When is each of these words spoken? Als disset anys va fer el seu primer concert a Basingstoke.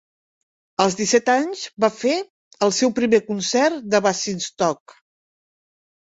Als 0.83 0.95
disset 0.99 1.27
anys 1.33 1.59
va 1.83 1.89
fer 1.97 2.13
el 2.67 2.73
seu 2.77 2.91
primer 2.99 3.19
concert 3.27 3.93
a 3.99 4.01
Basingstoke. 4.07 4.97